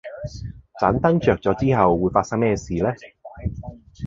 [0.79, 2.91] 盏燈着咗之後會發生咩事呢